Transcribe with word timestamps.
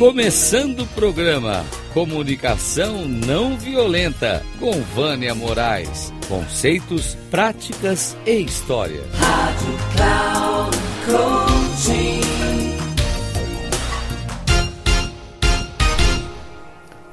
Começando 0.00 0.80
o 0.80 0.86
programa 0.86 1.62
Comunicação 1.92 3.06
Não 3.06 3.58
Violenta 3.58 4.42
com 4.58 4.72
Vânia 4.80 5.34
Moraes. 5.34 6.10
Conceitos, 6.26 7.16
práticas 7.30 8.16
e 8.24 8.40
história. 8.40 9.02
Rádio 9.12 9.74
Cloud 9.94 10.76
Coaching. 11.04 12.20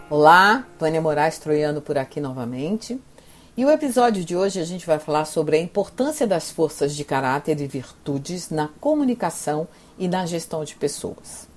Olá, 0.10 0.66
Vânia 0.80 1.02
Moraes 1.02 1.38
Troiano 1.40 1.82
por 1.82 1.98
aqui 1.98 2.22
novamente. 2.22 2.98
E 3.58 3.66
o 3.66 3.70
episódio 3.70 4.24
de 4.24 4.34
hoje 4.34 4.62
a 4.62 4.66
gente 4.66 4.88
vai 4.88 4.98
falar 4.98 5.26
sobre 5.26 5.58
a 5.58 5.62
importância 5.62 6.26
das 6.26 6.50
forças 6.50 6.96
de 6.96 7.04
caráter 7.04 7.60
e 7.60 7.68
virtudes 7.68 8.50
na 8.50 8.70
comunicação 8.80 9.68
e 10.00 10.08
na 10.08 10.26
gestão 10.26 10.64
de 10.64 10.74
pessoas. 10.76 11.57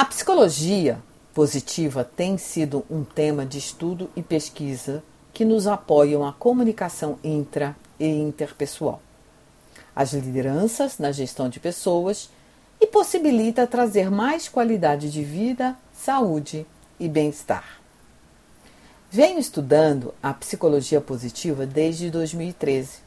A 0.00 0.04
psicologia 0.06 0.98
positiva 1.34 2.02
tem 2.02 2.38
sido 2.38 2.86
um 2.90 3.04
tema 3.04 3.44
de 3.44 3.58
estudo 3.58 4.08
e 4.16 4.22
pesquisa 4.22 5.04
que 5.30 5.44
nos 5.44 5.66
apoiam 5.66 6.26
a 6.26 6.32
comunicação 6.32 7.18
intra 7.22 7.76
e 7.98 8.06
interpessoal, 8.06 9.02
as 9.94 10.14
lideranças 10.14 10.98
na 10.98 11.12
gestão 11.12 11.50
de 11.50 11.60
pessoas 11.60 12.30
e 12.80 12.86
possibilita 12.86 13.66
trazer 13.66 14.10
mais 14.10 14.48
qualidade 14.48 15.12
de 15.12 15.22
vida, 15.22 15.76
saúde 15.92 16.66
e 16.98 17.06
bem-estar. 17.06 17.78
Venho 19.10 19.38
estudando 19.38 20.14
a 20.22 20.32
psicologia 20.32 21.02
positiva 21.02 21.66
desde 21.66 22.10
2013 22.10 23.00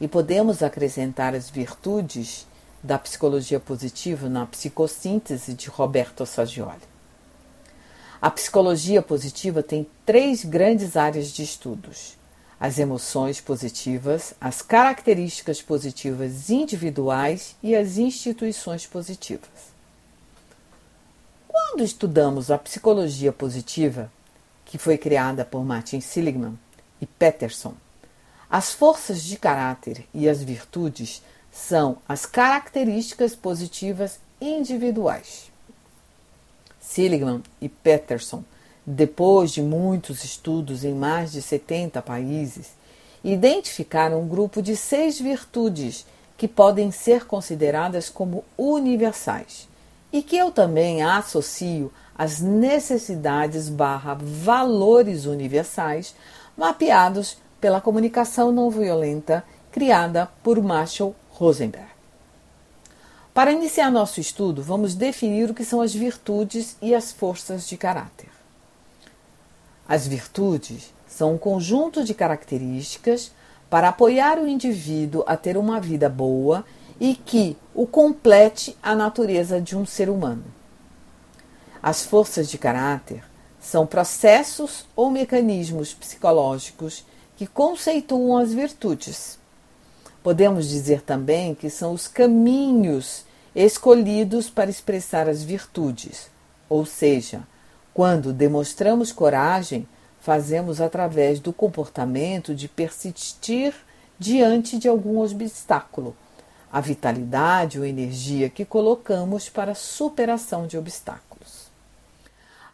e 0.00 0.06
podemos 0.06 0.62
acrescentar 0.62 1.34
as 1.34 1.50
virtudes 1.50 2.46
da 2.82 2.98
psicologia 2.98 3.58
positiva 3.58 4.28
na 4.28 4.46
psicossíntese 4.46 5.54
de 5.54 5.68
Roberto 5.68 6.24
Saggioli. 6.24 6.80
A 8.20 8.30
psicologia 8.30 9.00
positiva 9.00 9.62
tem 9.62 9.86
três 10.04 10.44
grandes 10.44 10.96
áreas 10.96 11.28
de 11.32 11.42
estudos: 11.42 12.16
as 12.58 12.78
emoções 12.78 13.40
positivas, 13.40 14.34
as 14.40 14.62
características 14.62 15.62
positivas 15.62 16.50
individuais 16.50 17.56
e 17.62 17.76
as 17.76 17.96
instituições 17.98 18.86
positivas. 18.86 19.78
Quando 21.46 21.84
estudamos 21.84 22.50
a 22.50 22.58
psicologia 22.58 23.32
positiva, 23.32 24.10
que 24.64 24.78
foi 24.78 24.98
criada 24.98 25.44
por 25.44 25.64
Martin 25.64 26.00
Seligman 26.00 26.58
e 27.00 27.06
Peterson, 27.06 27.74
as 28.50 28.72
forças 28.72 29.22
de 29.22 29.36
caráter 29.36 30.06
e 30.12 30.28
as 30.28 30.42
virtudes 30.42 31.22
são 31.58 31.98
as 32.08 32.24
características 32.24 33.34
positivas 33.34 34.20
individuais. 34.40 35.50
Seligman 36.80 37.42
e 37.60 37.68
Peterson, 37.68 38.44
depois 38.86 39.50
de 39.50 39.60
muitos 39.60 40.22
estudos 40.22 40.84
em 40.84 40.94
mais 40.94 41.32
de 41.32 41.42
70 41.42 42.00
países, 42.00 42.70
identificaram 43.24 44.22
um 44.22 44.28
grupo 44.28 44.62
de 44.62 44.76
seis 44.76 45.20
virtudes 45.20 46.06
que 46.36 46.46
podem 46.46 46.92
ser 46.92 47.26
consideradas 47.26 48.08
como 48.08 48.44
universais 48.56 49.68
e 50.12 50.22
que 50.22 50.36
eu 50.36 50.52
também 50.52 51.02
associo 51.02 51.92
às 52.16 52.40
necessidades 52.40 53.68
barra 53.68 54.14
valores 54.14 55.26
universais 55.26 56.14
mapeados 56.56 57.36
pela 57.60 57.80
comunicação 57.80 58.52
não 58.52 58.70
violenta 58.70 59.44
criada 59.72 60.28
por 60.42 60.62
Marshall 60.62 61.14
Rosenberg. 61.38 61.86
Para 63.32 63.52
iniciar 63.52 63.92
nosso 63.92 64.18
estudo, 64.18 64.60
vamos 64.60 64.96
definir 64.96 65.48
o 65.48 65.54
que 65.54 65.64
são 65.64 65.80
as 65.80 65.94
virtudes 65.94 66.76
e 66.82 66.92
as 66.92 67.12
forças 67.12 67.68
de 67.68 67.76
caráter. 67.76 68.28
As 69.88 70.04
virtudes 70.04 70.92
são 71.06 71.34
um 71.34 71.38
conjunto 71.38 72.02
de 72.02 72.12
características 72.12 73.30
para 73.70 73.90
apoiar 73.90 74.40
o 74.40 74.48
indivíduo 74.48 75.22
a 75.28 75.36
ter 75.36 75.56
uma 75.56 75.80
vida 75.80 76.08
boa 76.08 76.64
e 76.98 77.14
que 77.14 77.56
o 77.72 77.86
complete 77.86 78.76
a 78.82 78.96
natureza 78.96 79.60
de 79.60 79.76
um 79.76 79.86
ser 79.86 80.10
humano. 80.10 80.44
As 81.80 82.04
forças 82.04 82.50
de 82.50 82.58
caráter 82.58 83.22
são 83.60 83.86
processos 83.86 84.86
ou 84.96 85.08
mecanismos 85.08 85.94
psicológicos 85.94 87.04
que 87.36 87.46
conceituam 87.46 88.36
as 88.36 88.52
virtudes. 88.52 89.37
Podemos 90.28 90.68
dizer 90.68 91.00
também 91.00 91.54
que 91.54 91.70
são 91.70 91.94
os 91.94 92.06
caminhos 92.06 93.24
escolhidos 93.56 94.50
para 94.50 94.68
expressar 94.68 95.26
as 95.26 95.42
virtudes, 95.42 96.28
ou 96.68 96.84
seja, 96.84 97.44
quando 97.94 98.30
demonstramos 98.30 99.10
coragem, 99.10 99.88
fazemos 100.20 100.82
através 100.82 101.40
do 101.40 101.50
comportamento 101.50 102.54
de 102.54 102.68
persistir 102.68 103.72
diante 104.18 104.78
de 104.78 104.86
algum 104.86 105.18
obstáculo, 105.22 106.14
a 106.70 106.78
vitalidade 106.78 107.78
ou 107.78 107.86
energia 107.86 108.50
que 108.50 108.66
colocamos 108.66 109.48
para 109.48 109.72
a 109.72 109.74
superação 109.74 110.66
de 110.66 110.76
obstáculos. 110.76 111.70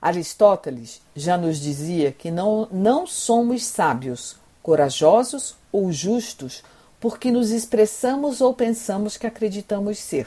Aristóteles 0.03 1.00
já 1.15 1.38
nos 1.38 1.60
dizia 1.60 2.10
que 2.10 2.32
não, 2.32 2.66
não 2.72 3.06
somos 3.06 3.65
sábios, 3.65 4.38
corajosos 4.60 5.54
ou 5.71 5.92
justos 5.92 6.65
porque 7.04 7.31
nos 7.31 7.50
expressamos 7.50 8.41
ou 8.41 8.54
pensamos 8.54 9.19
que 9.19 9.26
acreditamos 9.26 9.98
ser, 9.98 10.26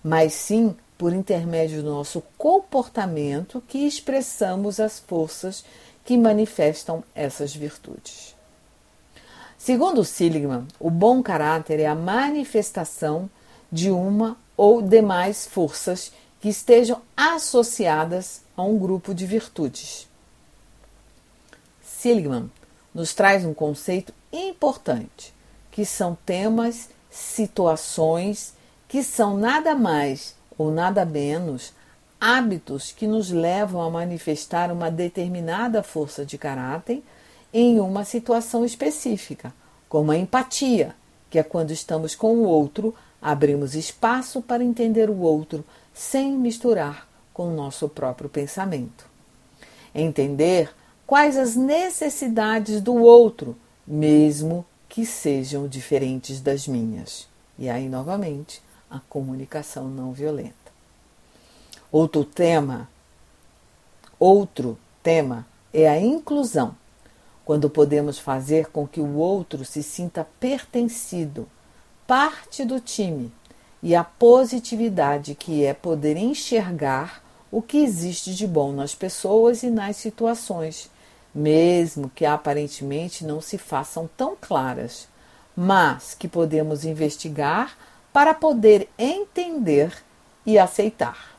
mas 0.00 0.32
sim 0.32 0.76
por 0.96 1.12
intermédio 1.12 1.82
do 1.82 1.90
nosso 1.90 2.22
comportamento 2.38 3.60
que 3.66 3.78
expressamos 3.78 4.78
as 4.78 5.00
forças 5.00 5.64
que 6.04 6.16
manifestam 6.16 7.02
essas 7.16 7.52
virtudes. 7.52 8.36
Segundo 9.58 10.04
Seligman, 10.04 10.68
o 10.78 10.88
bom 10.88 11.20
caráter 11.20 11.80
é 11.80 11.86
a 11.86 11.96
manifestação 11.96 13.28
de 13.68 13.90
uma 13.90 14.36
ou 14.56 14.80
demais 14.80 15.48
forças 15.48 16.12
que 16.40 16.48
estejam 16.48 17.02
associadas 17.16 18.42
a 18.56 18.62
um 18.62 18.78
grupo 18.78 19.12
de 19.12 19.26
virtudes. 19.26 20.06
Seligman 21.82 22.48
nos 22.94 23.12
traz 23.14 23.44
um 23.44 23.52
conceito 23.52 24.14
importante 24.32 25.36
que 25.78 25.84
são 25.84 26.18
temas, 26.26 26.88
situações 27.08 28.52
que 28.88 29.00
são 29.00 29.36
nada 29.36 29.76
mais 29.76 30.34
ou 30.58 30.72
nada 30.72 31.04
menos 31.04 31.72
hábitos 32.20 32.90
que 32.90 33.06
nos 33.06 33.30
levam 33.30 33.80
a 33.80 33.88
manifestar 33.88 34.72
uma 34.72 34.90
determinada 34.90 35.80
força 35.80 36.26
de 36.26 36.36
caráter 36.36 37.00
em 37.54 37.78
uma 37.78 38.04
situação 38.04 38.64
específica, 38.64 39.54
como 39.88 40.10
a 40.10 40.16
empatia, 40.16 40.96
que 41.30 41.38
é 41.38 41.44
quando 41.44 41.70
estamos 41.70 42.12
com 42.16 42.38
o 42.38 42.42
outro, 42.42 42.92
abrimos 43.22 43.76
espaço 43.76 44.42
para 44.42 44.64
entender 44.64 45.08
o 45.08 45.20
outro 45.20 45.64
sem 45.94 46.32
misturar 46.32 47.06
com 47.32 47.50
o 47.52 47.54
nosso 47.54 47.88
próprio 47.88 48.28
pensamento. 48.28 49.06
Entender 49.94 50.74
quais 51.06 51.36
as 51.38 51.54
necessidades 51.54 52.80
do 52.80 52.96
outro, 52.96 53.56
mesmo 53.86 54.66
que 54.98 55.06
sejam 55.06 55.68
diferentes 55.68 56.40
das 56.40 56.66
minhas. 56.66 57.28
E 57.56 57.70
aí, 57.70 57.88
novamente, 57.88 58.60
a 58.90 58.98
comunicação 58.98 59.86
não 59.86 60.12
violenta. 60.12 60.72
Outro 61.92 62.24
tema, 62.24 62.90
outro 64.18 64.76
tema 65.00 65.46
é 65.72 65.88
a 65.88 66.00
inclusão, 66.00 66.74
quando 67.44 67.70
podemos 67.70 68.18
fazer 68.18 68.70
com 68.72 68.88
que 68.88 68.98
o 68.98 69.14
outro 69.14 69.64
se 69.64 69.84
sinta 69.84 70.26
pertencido, 70.40 71.48
parte 72.04 72.64
do 72.64 72.80
time, 72.80 73.32
e 73.80 73.94
a 73.94 74.02
positividade 74.02 75.36
que 75.36 75.64
é 75.64 75.72
poder 75.72 76.16
enxergar 76.16 77.22
o 77.52 77.62
que 77.62 77.78
existe 77.78 78.34
de 78.34 78.48
bom 78.48 78.72
nas 78.72 78.96
pessoas 78.96 79.62
e 79.62 79.70
nas 79.70 79.94
situações 79.94 80.90
mesmo 81.38 82.10
que 82.10 82.26
aparentemente 82.26 83.24
não 83.24 83.40
se 83.40 83.56
façam 83.56 84.10
tão 84.16 84.36
claras, 84.38 85.08
mas 85.56 86.12
que 86.12 86.26
podemos 86.26 86.84
investigar 86.84 87.78
para 88.12 88.34
poder 88.34 88.88
entender 88.98 89.92
e 90.44 90.58
aceitar. 90.58 91.38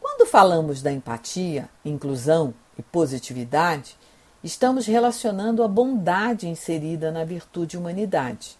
Quando 0.00 0.28
falamos 0.28 0.82
da 0.82 0.90
empatia, 0.90 1.68
inclusão 1.84 2.52
e 2.76 2.82
positividade, 2.82 3.96
estamos 4.42 4.86
relacionando 4.86 5.62
a 5.62 5.68
bondade 5.68 6.48
inserida 6.48 7.12
na 7.12 7.24
virtude 7.24 7.78
humanidade. 7.78 8.56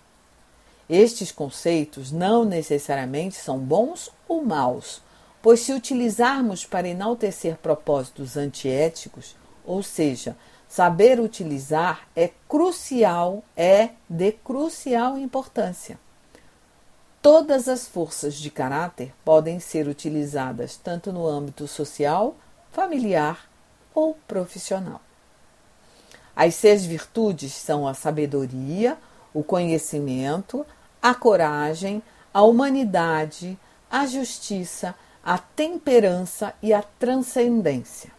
Estes 0.89 1.33
conceitos 1.33 2.13
não 2.13 2.45
necessariamente 2.45 3.35
são 3.35 3.59
bons 3.59 4.11
ou 4.29 4.45
maus, 4.45 5.03
pois 5.43 5.61
se 5.61 5.73
utilizarmos 5.73 6.65
para 6.65 6.89
enaltecer 6.89 7.57
propósitos 7.57 8.37
antiéticos, 8.37 9.37
ou 9.69 9.83
seja, 9.83 10.35
saber 10.67 11.21
utilizar 11.21 12.09
é 12.17 12.31
crucial, 12.49 13.45
é 13.55 13.91
de 14.09 14.33
crucial 14.33 15.19
importância. 15.19 15.99
Todas 17.21 17.69
as 17.69 17.87
forças 17.87 18.35
de 18.35 18.51
caráter 18.51 19.13
podem 19.25 19.61
ser 19.61 19.87
utilizadas 19.87 20.77
tanto 20.77 21.13
no 21.13 21.27
âmbito 21.27 21.69
social, 21.69 22.35
familiar 22.73 23.47
ou 23.95 24.17
profissional. 24.27 25.03
As 26.35 26.55
seis 26.55 26.87
virtudes 26.87 27.53
são 27.53 27.87
a 27.87 27.93
sabedoria, 27.93 28.97
o 29.35 29.43
conhecimento, 29.43 30.65
a 31.03 31.15
coragem, 31.15 32.03
a 32.33 32.43
humanidade, 32.43 33.59
a 33.91 34.07
justiça, 34.07 34.95
a 35.23 35.37
temperança 35.37 36.55
e 36.63 36.73
a 36.73 36.83
transcendência. 36.83 38.18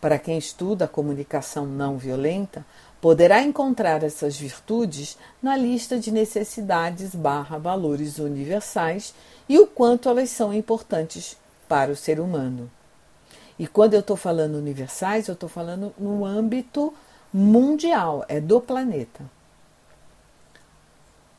Para 0.00 0.18
quem 0.18 0.36
estuda 0.36 0.84
a 0.84 0.88
comunicação 0.88 1.64
não 1.66 1.96
violenta, 1.96 2.64
poderá 3.00 3.42
encontrar 3.42 4.02
essas 4.02 4.36
virtudes 4.36 5.16
na 5.42 5.56
lista 5.56 5.98
de 5.98 6.10
necessidades 6.10 7.14
barra 7.14 7.58
valores 7.58 8.18
universais 8.18 9.14
e 9.48 9.58
o 9.58 9.66
quanto 9.66 10.08
elas 10.08 10.30
são 10.30 10.52
importantes 10.52 11.36
para 11.68 11.90
o 11.90 11.96
ser 11.96 12.20
humano. 12.20 12.70
E 13.58 13.66
quando 13.66 13.94
eu 13.94 14.00
estou 14.00 14.16
falando 14.16 14.56
universais, 14.56 15.28
eu 15.28 15.34
estou 15.34 15.48
falando 15.48 15.94
no 15.98 16.24
âmbito 16.24 16.92
mundial, 17.32 18.24
é 18.28 18.40
do 18.40 18.60
planeta. 18.60 19.24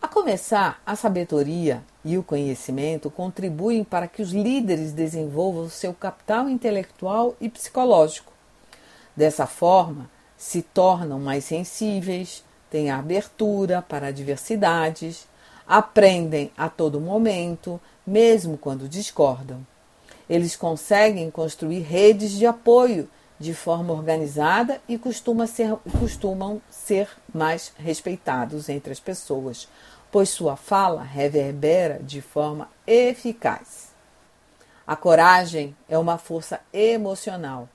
A 0.02 0.08
começar, 0.08 0.82
a 0.86 0.96
sabedoria 0.96 1.84
e 2.04 2.18
o 2.18 2.24
conhecimento 2.24 3.10
contribuem 3.10 3.84
para 3.84 4.08
que 4.08 4.22
os 4.22 4.32
líderes 4.32 4.94
desenvolvam 4.94 5.70
seu 5.70 5.94
capital 5.94 6.48
intelectual 6.48 7.36
e 7.42 7.50
psicológico. 7.50 8.37
Dessa 9.18 9.48
forma, 9.48 10.08
se 10.38 10.62
tornam 10.62 11.20
mais 11.20 11.44
sensíveis, 11.44 12.44
têm 12.70 12.92
abertura 12.92 13.82
para 13.82 14.14
diversidades, 14.14 15.28
aprendem 15.68 16.52
a 16.56 16.70
todo 16.70 17.02
momento, 17.02 17.82
mesmo 18.06 18.60
quando 18.60 18.88
discordam. 18.88 19.66
Eles 20.30 20.56
conseguem 20.56 21.32
construir 21.32 21.80
redes 21.80 22.34
de 22.34 22.46
apoio 22.46 23.10
de 23.40 23.56
forma 23.56 23.92
organizada 23.92 24.80
e 24.88 25.00
costuma 25.00 25.48
ser, 25.48 25.76
costumam 26.00 26.62
ser 26.70 27.10
mais 27.34 27.74
respeitados 27.76 28.70
entre 28.70 28.92
as 28.92 29.00
pessoas, 29.00 29.68
pois 30.12 30.30
sua 30.30 30.56
fala 30.56 31.02
reverbera 31.02 32.00
de 32.04 32.22
forma 32.22 32.70
eficaz. 32.86 33.88
A 34.86 34.96
coragem 34.96 35.76
é 35.90 35.98
uma 35.98 36.20
força 36.20 36.60
emocional 36.72 37.68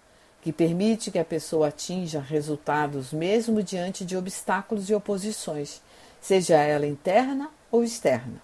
que 0.43 0.53
permite 0.53 1.12
que 1.12 1.21
a 1.21 1.25
pessoa 1.25 1.69
atinja 1.69 2.21
resultados 2.21 3.12
mesmo 3.12 3.62
diante 3.62 4.05
de 4.05 4.17
obstáculos 4.17 4.91
e 4.91 4.94
oposições, 4.94 5.81
seja 6.21 6.56
ela 6.56 6.85
interna 6.85 7.49
ou 7.71 7.85
externa. 7.85 8.43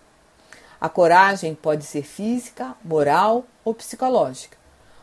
A 0.80 0.88
coragem 0.88 1.56
pode 1.56 1.84
ser 1.84 2.02
física, 2.02 2.76
moral 2.84 3.44
ou 3.64 3.74
psicológica. 3.74 4.56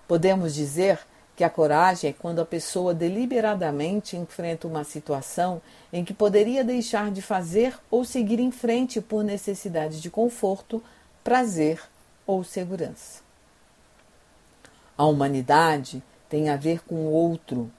Podemos 0.07 0.55
dizer 0.55 0.97
que 1.35 1.43
a 1.43 1.49
coragem 1.49 2.11
é 2.11 2.13
quando 2.13 2.39
a 2.39 2.45
pessoa 2.45 2.93
deliberadamente 2.93 4.15
enfrenta 4.15 4.65
uma 4.65 4.85
situação 4.85 5.61
em 5.91 6.05
que 6.05 6.13
poderia 6.13 6.63
deixar 6.63 7.11
de 7.11 7.21
fazer 7.21 7.77
ou 7.91 8.05
seguir 8.05 8.39
em 8.39 8.51
frente 8.51 9.01
por 9.01 9.21
necessidade 9.21 9.99
de 9.99 10.09
conforto, 10.09 10.81
prazer 11.21 11.81
ou 12.25 12.41
segurança. 12.41 13.19
A 14.97 15.05
humanidade 15.05 16.01
tem 16.29 16.49
a 16.49 16.55
ver 16.55 16.83
com 16.83 16.95
o 16.95 17.11
outro. 17.11 17.71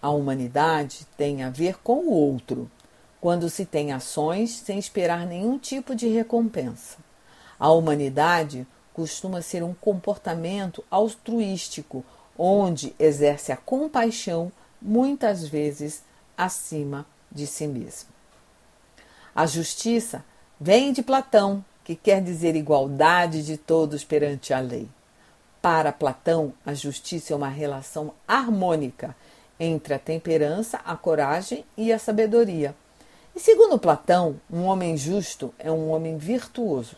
A 0.00 0.10
humanidade 0.10 1.06
tem 1.16 1.42
a 1.42 1.50
ver 1.50 1.78
com 1.82 2.00
o 2.06 2.12
outro, 2.12 2.70
quando 3.20 3.50
se 3.50 3.66
tem 3.66 3.92
ações 3.92 4.50
sem 4.50 4.78
esperar 4.78 5.26
nenhum 5.26 5.58
tipo 5.58 5.94
de 5.94 6.08
recompensa. 6.08 6.98
A 7.58 7.70
humanidade 7.70 8.66
costuma 8.92 9.42
ser 9.42 9.62
um 9.62 9.74
comportamento 9.74 10.84
altruístico, 10.90 12.04
onde 12.36 12.94
exerce 12.98 13.50
a 13.50 13.56
compaixão 13.56 14.52
muitas 14.80 15.46
vezes 15.46 16.02
acima 16.36 17.04
de 17.30 17.46
si 17.46 17.66
mesmo. 17.66 18.10
A 19.34 19.46
justiça 19.46 20.24
vem 20.60 20.92
de 20.92 21.02
Platão, 21.02 21.64
que 21.84 21.96
quer 21.96 22.22
dizer 22.22 22.54
igualdade 22.54 23.44
de 23.44 23.56
todos 23.56 24.04
perante 24.04 24.52
a 24.52 24.60
lei. 24.60 24.88
Para 25.60 25.92
Platão, 25.92 26.52
a 26.64 26.72
justiça 26.72 27.32
é 27.32 27.36
uma 27.36 27.48
relação 27.48 28.12
harmônica 28.26 29.14
entre 29.58 29.92
a 29.92 29.98
temperança, 29.98 30.80
a 30.84 30.96
coragem 30.96 31.64
e 31.76 31.92
a 31.92 31.98
sabedoria. 31.98 32.76
E 33.34 33.40
segundo 33.40 33.78
Platão, 33.78 34.40
um 34.50 34.64
homem 34.64 34.96
justo 34.96 35.52
é 35.58 35.70
um 35.70 35.90
homem 35.90 36.16
virtuoso. 36.16 36.96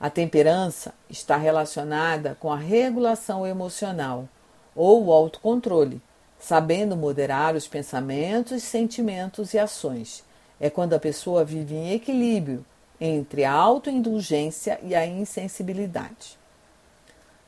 A 0.00 0.10
temperança 0.10 0.92
está 1.08 1.36
relacionada 1.36 2.36
com 2.38 2.52
a 2.52 2.56
regulação 2.56 3.46
emocional 3.46 4.28
ou 4.74 5.06
o 5.06 5.12
autocontrole, 5.12 6.00
sabendo 6.38 6.96
moderar 6.96 7.56
os 7.56 7.66
pensamentos, 7.66 8.62
sentimentos 8.62 9.54
e 9.54 9.58
ações. 9.58 10.24
É 10.60 10.70
quando 10.70 10.94
a 10.94 11.00
pessoa 11.00 11.44
vive 11.44 11.74
em 11.74 11.92
equilíbrio 11.92 12.64
entre 13.00 13.44
a 13.44 13.52
autoindulgência 13.52 14.78
e 14.82 14.94
a 14.94 15.06
insensibilidade. 15.06 16.37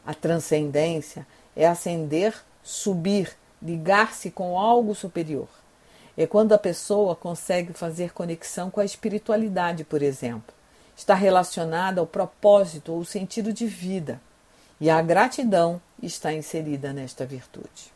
A 0.05 0.15
transcendência 0.15 1.27
é 1.55 1.67
ascender, 1.67 2.35
subir, 2.63 3.37
ligar-se 3.63 4.31
com 4.31 4.59
algo 4.59 4.95
superior. 4.95 5.49
É 6.17 6.27
quando 6.27 6.53
a 6.53 6.59
pessoa 6.59 7.15
consegue 7.15 7.73
fazer 7.73 8.13
conexão 8.13 8.71
com 8.71 8.81
a 8.81 8.85
espiritualidade, 8.85 9.85
por 9.85 10.03
exemplo. 10.03 10.55
Está 10.97 11.15
relacionada 11.15 12.01
ao 12.01 12.07
propósito 12.07 12.93
ou 12.93 13.05
sentido 13.05 13.53
de 13.53 13.67
vida. 13.67 14.21
E 14.81 14.89
a 14.91 15.01
gratidão 15.03 15.81
está 16.03 16.33
inserida 16.33 16.93
nesta 16.93 17.27
virtude. 17.27 17.93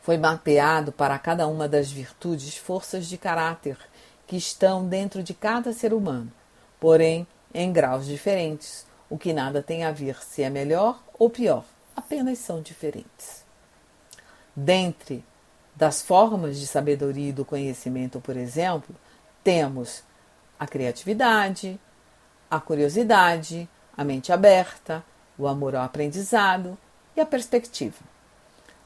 Foi 0.00 0.16
mapeado 0.16 0.92
para 0.92 1.18
cada 1.18 1.48
uma 1.48 1.68
das 1.68 1.90
virtudes 1.90 2.56
forças 2.56 3.06
de 3.06 3.18
caráter 3.18 3.76
que 4.26 4.36
estão 4.36 4.86
dentro 4.86 5.22
de 5.22 5.34
cada 5.34 5.72
ser 5.72 5.92
humano, 5.92 6.32
porém 6.78 7.26
em 7.52 7.72
graus 7.72 8.06
diferentes, 8.06 8.85
o 9.08 9.16
que 9.16 9.32
nada 9.32 9.62
tem 9.62 9.84
a 9.84 9.92
ver 9.92 10.22
se 10.22 10.42
é 10.42 10.50
melhor 10.50 11.02
ou 11.18 11.30
pior, 11.30 11.64
apenas 11.94 12.38
são 12.38 12.60
diferentes. 12.60 13.44
Dentre 14.54 15.24
das 15.74 16.00
formas 16.00 16.58
de 16.58 16.66
sabedoria 16.66 17.28
e 17.28 17.32
do 17.32 17.44
conhecimento, 17.44 18.20
por 18.20 18.36
exemplo, 18.36 18.94
temos 19.44 20.02
a 20.58 20.66
criatividade, 20.66 21.78
a 22.50 22.58
curiosidade, 22.58 23.68
a 23.96 24.02
mente 24.02 24.32
aberta, 24.32 25.04
o 25.38 25.46
amor 25.46 25.76
ao 25.76 25.84
aprendizado 25.84 26.78
e 27.14 27.20
a 27.20 27.26
perspectiva. 27.26 27.98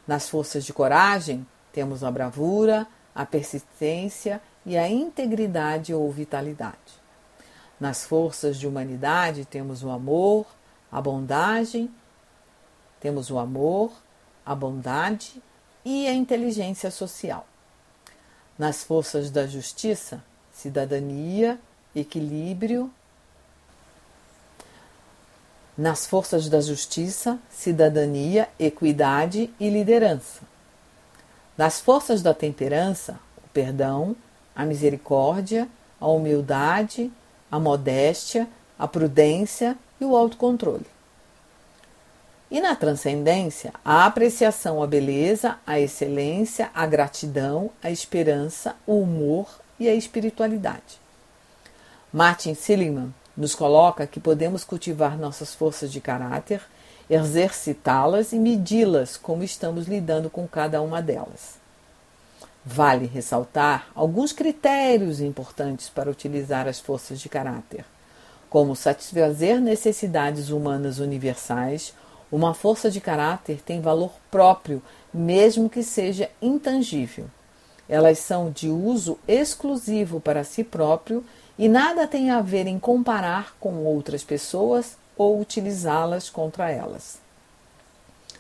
Nas 0.07 0.29
forças 0.29 0.65
de 0.65 0.73
coragem, 0.73 1.47
temos 1.73 2.03
a 2.03 2.11
bravura, 2.11 2.87
a 3.15 3.25
persistência 3.25 4.41
e 4.67 4.77
a 4.77 4.89
integridade 4.89 5.95
ou 5.95 6.11
vitalidade. 6.11 7.00
Nas 7.81 8.05
forças 8.05 8.59
de 8.59 8.69
humanidade 8.69 9.47
temos 9.47 9.83
o 9.83 9.91
amor, 9.91 10.47
a 10.93 11.01
bondade, 11.01 11.91
temos 13.01 13.31
o 13.31 13.39
amor, 13.39 13.91
a 14.45 14.55
bondade 14.55 15.43
e 15.83 16.07
a 16.07 16.13
inteligência 16.13 16.91
social. 16.91 17.47
Nas 18.59 18.85
forças 18.85 19.31
da 19.31 19.47
justiça, 19.47 20.23
cidadania, 20.53 21.59
equilíbrio. 21.97 22.91
Nas 25.79 26.07
forças 26.07 26.51
da 26.51 26.61
justiça, 26.61 27.39
cidadania, 27.49 28.51
equidade 28.59 29.51
e 29.59 29.71
liderança. 29.71 30.43
Nas 31.57 31.81
forças 31.81 32.21
da 32.21 32.35
temperança, 32.35 33.19
o 33.39 33.49
perdão, 33.49 34.15
a 34.55 34.67
misericórdia, 34.67 35.67
a 35.99 36.09
humildade, 36.09 37.11
a 37.51 37.59
modéstia, 37.59 38.49
a 38.79 38.87
prudência 38.87 39.77
e 40.01 40.05
o 40.05 40.17
autocontrole. 40.17 40.87
E 42.51 42.61
na 42.61 42.75
transcendência, 42.75 43.73
a 43.85 44.07
apreciação 44.07 44.83
à 44.83 44.87
beleza, 44.87 45.59
à 45.65 45.79
excelência, 45.79 46.71
à 46.75 46.85
gratidão, 46.85 47.71
à 47.83 47.91
esperança, 47.91 48.75
o 48.87 49.01
humor 49.01 49.47
e 49.79 49.89
a 49.89 49.95
espiritualidade. 49.95 50.99
Martin 52.13 52.55
Seligman 52.55 53.15
nos 53.37 53.55
coloca 53.55 54.07
que 54.07 54.19
podemos 54.19 54.65
cultivar 54.65 55.17
nossas 55.17 55.55
forças 55.55 55.93
de 55.93 56.01
caráter, 56.01 56.61
exercitá-las 57.09 58.33
e 58.33 58.37
medi-las 58.37 59.17
como 59.17 59.45
estamos 59.45 59.87
lidando 59.87 60.29
com 60.29 60.49
cada 60.49 60.83
uma 60.83 61.01
delas. 61.01 61.60
Vale 62.65 63.07
ressaltar 63.07 63.89
alguns 63.95 64.33
critérios 64.33 65.21
importantes 65.21 65.89
para 65.89 66.11
utilizar 66.11 66.69
as 66.69 66.79
forças 66.79 67.19
de 67.19 67.29
caráter, 67.29 67.87
como 68.51 68.77
satisfazer 68.77 69.61
necessidades 69.61 70.51
humanas 70.51 70.99
universais. 70.99 71.95
Uma 72.31 72.53
força 72.53 72.91
de 72.91 73.01
caráter 73.01 73.63
tem 73.63 73.81
valor 73.81 74.13
próprio, 74.31 74.83
mesmo 75.13 75.71
que 75.71 75.83
seja 75.83 76.31
intangível. 76.41 77.27
Elas 77.89 78.19
são 78.19 78.51
de 78.51 78.69
uso 78.69 79.19
exclusivo 79.27 80.21
para 80.21 80.45
si 80.45 80.63
próprio 80.63 81.25
e 81.59 81.69
nada 81.69 82.07
tem 82.07 82.31
a 82.31 82.41
ver 82.41 82.67
em 82.67 82.79
comparar 82.79 83.57
com 83.59 83.85
outras 83.85 84.23
pessoas 84.23 84.97
ou 85.17 85.41
utilizá-las 85.41 86.31
contra 86.31 86.71
elas. 86.71 87.19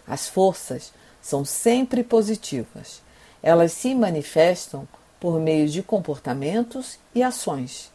As 0.06 0.28
forças 0.28 0.92
são 1.20 1.44
sempre 1.44 2.04
positivas. 2.04 3.02
Elas 3.42 3.72
se 3.72 3.94
manifestam 3.94 4.86
por 5.18 5.38
meio 5.38 5.68
de 5.68 5.82
comportamentos 5.82 6.98
e 7.14 7.22
ações. 7.22 7.90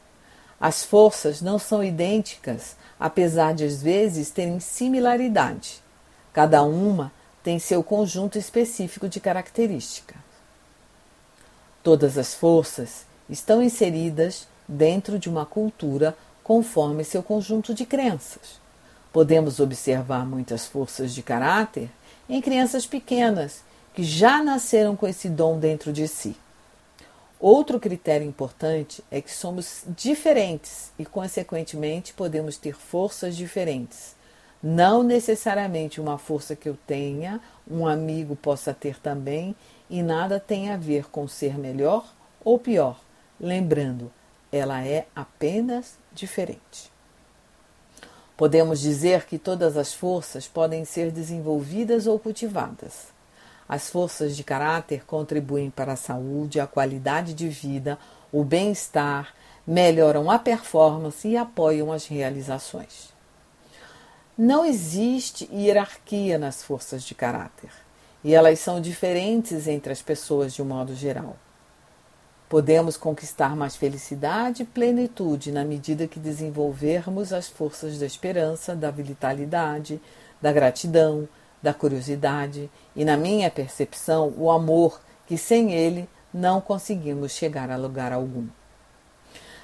As 0.60 0.84
forças 0.84 1.42
não 1.42 1.60
são 1.60 1.84
idênticas, 1.84 2.75
apesar 3.00 3.54
de 3.54 3.64
às 3.64 3.82
vezes 3.82 4.30
terem 4.30 4.60
similaridade. 4.60 5.82
Cada 6.32 6.64
uma 6.64 7.12
tem 7.44 7.60
seu 7.60 7.84
conjunto 7.84 8.38
específico 8.38 9.08
de 9.08 9.20
características. 9.20 10.18
Todas 11.84 12.18
as 12.18 12.34
forças 12.34 13.06
estão 13.30 13.62
inseridas 13.62 14.48
dentro 14.68 15.20
de 15.20 15.30
uma 15.30 15.46
cultura 15.46 16.18
conforme 16.44 17.04
seu 17.04 17.22
conjunto 17.22 17.74
de 17.74 17.86
crenças. 17.86 18.60
Podemos 19.12 19.60
observar 19.60 20.25
muitas 20.25 20.66
forças 20.66 21.14
de 21.14 21.22
caráter 21.22 21.90
em 22.28 22.42
crianças 22.42 22.86
pequenas 22.86 23.64
que 23.96 24.04
já 24.04 24.44
nasceram 24.44 24.94
com 24.94 25.08
esse 25.08 25.30
dom 25.30 25.58
dentro 25.58 25.94
de 25.94 26.06
si. 26.06 26.36
Outro 27.40 27.80
critério 27.80 28.28
importante 28.28 29.02
é 29.10 29.22
que 29.22 29.32
somos 29.32 29.84
diferentes 29.88 30.92
e, 31.00 31.06
consequentemente, 31.06 32.14
podemos 32.14 32.58
ter 32.58 32.75
forças 32.75 33.38
diferentes. 33.38 34.14
Não 34.62 35.02
necessariamente 35.02 36.02
uma 36.02 36.18
força 36.18 36.58
que 36.58 36.68
eu 36.68 36.78
tenha, 36.86 37.40
um 37.70 37.88
amigo 37.88 38.36
possa 38.36 38.74
ter 38.74 39.00
também, 39.00 39.56
e 39.90 40.04
nada 40.04 40.42
tem 40.42 40.72
a 40.72 40.78
ver 40.78 41.06
com 41.06 41.25
ser 41.25 41.58
melhor 41.58 42.14
ou 42.44 42.60
pior. 42.60 43.00
Lembrando, 43.40 44.12
ela 44.52 44.84
é 44.84 45.06
apenas 45.16 45.98
diferente. 46.12 46.92
Podemos 48.36 48.82
dizer 48.82 49.25
que 49.25 49.38
todas 49.38 49.78
as 49.78 49.94
forças 49.94 50.48
podem 50.48 50.84
ser 50.84 51.12
desenvolvidas 51.12 52.08
ou 52.08 52.20
cultivadas. 52.20 53.14
As 53.67 53.89
forças 53.89 54.36
de 54.36 54.43
caráter 54.43 55.05
contribuem 55.05 55.72
para 55.72 55.93
a 55.93 55.98
saúde, 55.98 56.60
a 56.60 56.67
qualidade 56.67 57.34
de 57.34 57.48
vida, 57.48 57.98
o 58.31 58.43
bem-estar, 58.43 59.34
melhoram 59.65 60.29
a 60.29 60.38
performance 60.38 61.27
e 61.27 61.36
apoiam 61.36 61.91
as 61.91 62.05
realizações. 62.05 63.13
Não 64.38 64.65
existe 64.65 65.50
hierarquia 65.51 66.38
nas 66.38 66.62
forças 66.62 67.03
de 67.03 67.15
caráter, 67.15 67.72
e 68.24 68.36
elas 68.36 68.60
são 68.60 68.79
diferentes 68.79 69.67
entre 69.67 69.91
as 69.91 70.01
pessoas 70.01 70.53
de 70.53 70.62
um 70.62 70.65
modo 70.65 70.93
geral. 70.93 71.36
Podemos 72.48 72.95
conquistar 72.95 73.55
mais 73.55 73.75
felicidade 73.75 74.62
e 74.62 74.65
plenitude 74.65 75.51
na 75.51 75.63
medida 75.63 76.07
que 76.07 76.19
desenvolvermos 76.19 77.34
as 77.34 77.48
forças 77.48 77.98
da 77.98 78.05
esperança, 78.05 78.75
da 78.75 78.91
vitalidade, 78.91 80.00
da 80.39 80.51
gratidão, 80.51 81.27
da 81.65 81.74
curiosidade 81.74 82.69
e, 82.95 83.03
na 83.03 83.17
minha 83.17 83.50
percepção, 83.50 84.31
o 84.38 84.51
amor, 84.51 85.01
que 85.25 85.36
sem 85.36 85.74
ele 85.74 86.07
não 86.31 86.62
conseguimos 86.62 87.31
chegar 87.31 87.72
a 87.72 87.75
lugar 87.75 88.13
algum. 88.13 88.45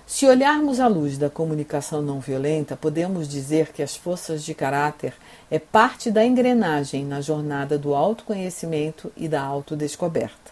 Se 0.07 0.25
olharmos 0.25 0.79
à 0.79 0.87
luz 0.87 1.15
da 1.15 1.29
comunicação 1.29 2.01
não 2.01 2.19
violenta, 2.19 2.75
podemos 2.75 3.29
dizer 3.29 3.71
que 3.71 3.83
as 3.83 3.95
forças 3.95 4.43
de 4.43 4.55
caráter 4.55 5.13
é 5.51 5.59
parte 5.59 6.09
da 6.09 6.25
engrenagem 6.25 7.05
na 7.05 7.21
jornada 7.21 7.77
do 7.77 7.93
autoconhecimento 7.93 9.11
e 9.15 9.27
da 9.27 9.43
autodescoberta 9.43 10.51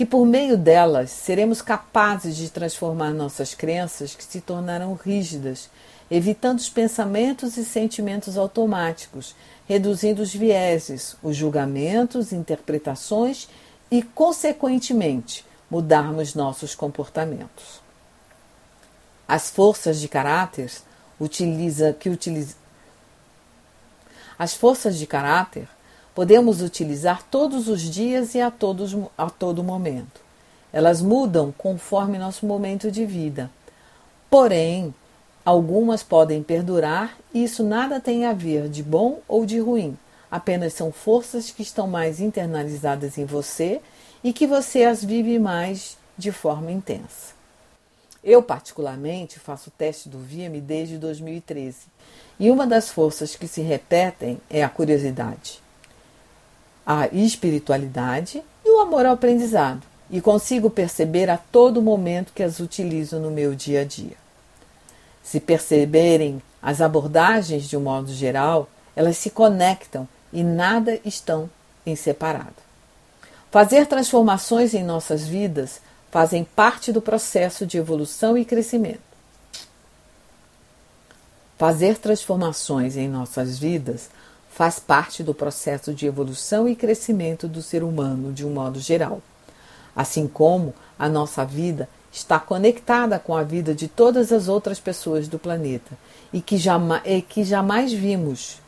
que 0.00 0.06
por 0.06 0.24
meio 0.24 0.56
delas 0.56 1.10
seremos 1.10 1.60
capazes 1.60 2.34
de 2.34 2.48
transformar 2.48 3.10
nossas 3.10 3.52
crenças 3.52 4.14
que 4.14 4.24
se 4.24 4.40
tornaram 4.40 4.94
rígidas, 4.94 5.68
evitando 6.10 6.58
os 6.58 6.68
pensamentos 6.68 7.56
e 7.56 7.64
sentimentos 7.64 8.36
automáticos, 8.36 9.34
reduzindo 9.68 10.22
os 10.22 10.34
vieses, 10.34 11.16
os 11.22 11.36
julgamentos, 11.36 12.32
interpretações 12.32 13.48
e, 13.90 14.02
consequentemente, 14.02 15.44
mudarmos 15.70 16.34
nossos 16.34 16.74
comportamentos. 16.74 17.80
As 19.28 19.48
forças 19.48 20.00
de 20.00 20.08
caráter 20.08 20.72
utiliza, 21.20 21.92
que 21.92 22.10
utiliza, 22.10 22.56
as 24.36 24.54
forças 24.54 24.98
de 24.98 25.06
caráter 25.06 25.68
podemos 26.14 26.60
utilizar 26.60 27.22
todos 27.30 27.68
os 27.68 27.82
dias 27.82 28.34
e 28.34 28.40
a, 28.40 28.50
todos, 28.50 28.96
a 29.16 29.30
todo 29.30 29.62
momento. 29.62 30.20
Elas 30.72 31.00
mudam 31.00 31.54
conforme 31.56 32.18
nosso 32.18 32.46
momento 32.46 32.90
de 32.90 33.06
vida. 33.06 33.50
Porém, 34.28 34.94
algumas 35.44 36.02
podem 36.02 36.42
perdurar 36.42 37.16
e 37.32 37.44
isso 37.44 37.62
nada 37.64 38.00
tem 38.00 38.24
a 38.26 38.32
ver 38.32 38.68
de 38.68 38.82
bom 38.82 39.20
ou 39.26 39.44
de 39.44 39.58
ruim. 39.58 39.96
Apenas 40.30 40.74
são 40.74 40.92
forças 40.92 41.50
que 41.50 41.62
estão 41.62 41.86
mais 41.86 42.20
internalizadas 42.20 43.18
em 43.18 43.24
você 43.24 43.80
e 44.22 44.32
que 44.32 44.46
você 44.46 44.84
as 44.84 45.04
vive 45.04 45.38
mais 45.38 45.96
de 46.16 46.30
forma 46.30 46.70
intensa. 46.70 47.34
Eu, 48.22 48.42
particularmente, 48.42 49.38
faço 49.38 49.70
o 49.70 49.72
teste 49.72 50.08
do 50.08 50.18
VIAME 50.18 50.60
desde 50.60 50.98
2013 50.98 51.86
e 52.38 52.50
uma 52.50 52.66
das 52.66 52.90
forças 52.90 53.34
que 53.34 53.48
se 53.48 53.62
repetem 53.62 54.38
é 54.48 54.62
a 54.62 54.68
curiosidade 54.68 55.60
a 56.92 57.06
espiritualidade 57.12 58.42
e 58.64 58.70
o 58.70 58.80
amor 58.80 59.06
ao 59.06 59.14
aprendizado, 59.14 59.82
e 60.10 60.20
consigo 60.20 60.68
perceber 60.68 61.30
a 61.30 61.36
todo 61.36 61.80
momento 61.80 62.32
que 62.34 62.42
as 62.42 62.58
utilizo 62.58 63.20
no 63.20 63.30
meu 63.30 63.54
dia 63.54 63.82
a 63.82 63.84
dia. 63.84 64.19
Se 65.22 65.40
perceberem 65.40 66.42
as 66.62 66.80
abordagens 66.80 67.68
de 67.68 67.76
um 67.76 67.80
modo 67.80 68.12
geral, 68.12 68.68
elas 68.94 69.16
se 69.16 69.30
conectam 69.30 70.08
e 70.32 70.42
nada 70.42 70.98
estão 71.04 71.48
em 71.84 71.96
separado. 71.96 72.54
Fazer 73.50 73.86
transformações 73.86 74.74
em 74.74 74.84
nossas 74.84 75.26
vidas 75.26 75.80
fazem 76.10 76.44
parte 76.44 76.92
do 76.92 77.00
processo 77.00 77.66
de 77.66 77.78
evolução 77.78 78.36
e 78.36 78.44
crescimento. 78.44 79.00
Fazer 81.58 81.98
transformações 81.98 82.96
em 82.96 83.08
nossas 83.08 83.58
vidas 83.58 84.08
faz 84.50 84.78
parte 84.78 85.22
do 85.22 85.34
processo 85.34 85.94
de 85.94 86.06
evolução 86.06 86.68
e 86.68 86.74
crescimento 86.74 87.46
do 87.46 87.62
ser 87.62 87.82
humano 87.82 88.32
de 88.32 88.46
um 88.46 88.50
modo 88.50 88.80
geral. 88.80 89.20
Assim 89.94 90.26
como 90.26 90.74
a 90.98 91.08
nossa 91.08 91.44
vida 91.44 91.88
está 92.12 92.38
conectada 92.38 93.18
com 93.18 93.36
a 93.36 93.42
vida 93.42 93.74
de 93.74 93.86
todas 93.88 94.32
as 94.32 94.48
outras 94.48 94.80
pessoas 94.80 95.28
do 95.28 95.38
planeta 95.38 95.96
e 96.32 96.40
que 96.40 96.56
jamais, 96.56 97.02
e 97.04 97.22
que 97.22 97.44
jamais 97.44 97.92
vimos. 97.92 98.58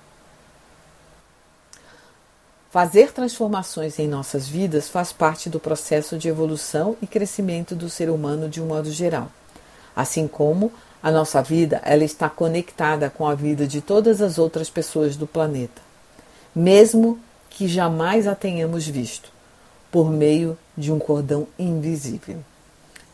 Fazer 2.70 3.12
transformações 3.12 3.98
em 3.98 4.08
nossas 4.08 4.48
vidas 4.48 4.88
faz 4.88 5.12
parte 5.12 5.50
do 5.50 5.60
processo 5.60 6.16
de 6.16 6.28
evolução 6.28 6.96
e 7.02 7.06
crescimento 7.06 7.74
do 7.74 7.90
ser 7.90 8.08
humano 8.08 8.48
de 8.48 8.62
um 8.62 8.66
modo 8.66 8.90
geral. 8.90 9.30
Assim 9.94 10.26
como 10.26 10.72
a 11.02 11.10
nossa 11.10 11.42
vida 11.42 11.82
ela 11.84 12.04
está 12.04 12.30
conectada 12.30 13.10
com 13.10 13.26
a 13.26 13.34
vida 13.34 13.66
de 13.66 13.82
todas 13.82 14.22
as 14.22 14.38
outras 14.38 14.70
pessoas 14.70 15.16
do 15.16 15.26
planeta, 15.26 15.82
mesmo 16.54 17.18
que 17.50 17.68
jamais 17.68 18.26
a 18.26 18.34
tenhamos 18.34 18.86
visto, 18.86 19.30
por 19.90 20.10
meio 20.10 20.56
de 20.74 20.90
um 20.90 20.98
cordão 20.98 21.46
invisível. 21.58 22.42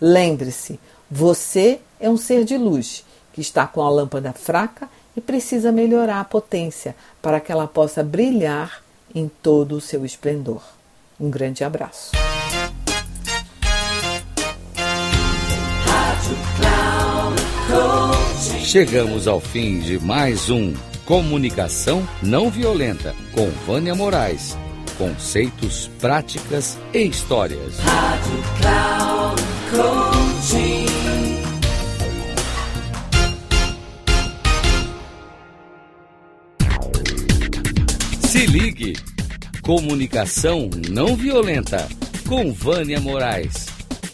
Lembre-se, 0.01 0.79
você 1.11 1.81
é 2.01 2.09
um 2.09 2.17
ser 2.17 2.45
de 2.45 2.57
luz 2.57 3.05
que 3.33 3.41
está 3.41 3.67
com 3.67 3.83
a 3.83 3.91
lâmpada 3.91 4.33
fraca 4.33 4.89
e 5.17 5.21
precisa 5.21 5.73
melhorar 5.73 6.21
a 6.21 6.25
potência 6.25 6.95
para 7.21 7.41
que 7.41 7.51
ela 7.51 7.67
possa 7.67 8.03
brilhar 8.03 8.83
em 9.15 9.29
todo 9.43 9.77
o 9.77 9.81
seu 9.81 10.05
esplendor. 10.05 10.63
Um 11.19 11.29
grande 11.31 11.65
abraço. 11.65 12.13
Chegamos 18.63 19.27
ao 19.27 19.41
fim 19.41 19.81
de 19.81 19.99
mais 19.99 20.51
um 20.51 20.75
Comunicação 21.07 22.07
Não 22.23 22.51
Violenta 22.51 23.15
com 23.33 23.49
Vânia 23.67 23.95
Moraes. 23.95 24.57
Conceitos, 24.99 25.89
práticas 25.99 26.77
e 26.93 27.05
histórias. 27.05 27.79
Rádio 27.79 28.43
Cloud 28.61 29.18
Se 38.29 38.47
ligue. 38.47 38.97
Comunicação 39.63 40.71
não 40.91 41.17
violenta 41.17 41.89
com 42.27 42.53
Vânia 42.53 43.01
Moraes. 43.01 43.67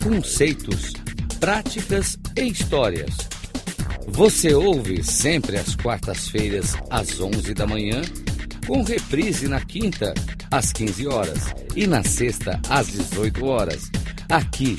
Conceitos, 0.03 0.93
práticas 1.39 2.19
e 2.37 2.49
histórias 2.49 3.35
você 4.07 4.55
ouve 4.55 5.03
sempre 5.03 5.57
às 5.57 5.75
quartas-feiras, 5.75 6.77
às 6.91 7.21
11 7.21 7.53
da 7.55 7.67
manhã, 7.67 8.01
com 8.67 8.83
reprise 8.83 9.49
na 9.49 9.61
quinta, 9.61 10.15
às 10.51 10.73
15 10.73 11.09
horas 11.09 11.55
e 11.75 11.87
na 11.87 12.03
sexta, 12.05 12.61
às 12.69 12.89
18 12.89 13.45
horas, 13.45 13.91
aqui 14.29 14.79